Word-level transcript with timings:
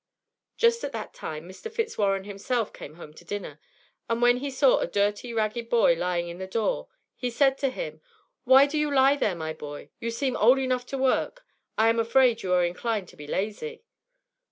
Just 0.57 0.83
at 0.83 0.93
that 0.93 1.13
time 1.13 1.47
Mr. 1.47 1.71
Fitzwarren 1.71 2.23
himself 2.23 2.73
came 2.73 2.95
home 2.95 3.13
to 3.13 3.23
dinner; 3.23 3.59
and 4.09 4.19
when 4.19 4.37
he 4.37 4.49
saw 4.49 4.79
a 4.79 4.87
dirty 4.87 5.31
ragged 5.31 5.69
boy 5.69 5.93
lying 5.93 6.31
at 6.31 6.39
the 6.39 6.47
door, 6.47 6.87
he 7.15 7.29
said 7.29 7.55
to 7.59 7.69
him: 7.69 8.01
"Why 8.43 8.65
do 8.65 8.79
you 8.79 8.91
lie 8.91 9.15
there, 9.15 9.35
my 9.35 9.53
boy? 9.53 9.91
You 9.99 10.09
seem 10.09 10.35
old 10.37 10.57
enough 10.57 10.87
to 10.87 10.97
work; 10.97 11.45
I 11.77 11.87
am 11.87 11.99
afraid 11.99 12.41
you 12.41 12.51
are 12.53 12.65
inclined 12.65 13.09
to 13.09 13.15
be 13.15 13.27
lazy." 13.27 13.83